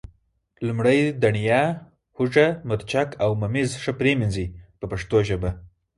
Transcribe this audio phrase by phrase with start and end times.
[0.67, 1.61] لومړی دڼیا،
[2.17, 4.47] هوګه، مرچک او ممیز ښه پرېمنځئ
[4.79, 5.49] په پښتو ژبه.